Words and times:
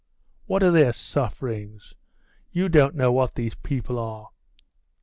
"What 0.47 0.63
are 0.63 0.71
their 0.71 0.93
sufferings? 0.93 1.93
You 2.51 2.69
don't 2.69 2.95
know 2.95 3.11
what 3.11 3.35
these 3.35 3.53
people 3.53 3.99
are." 3.99 4.31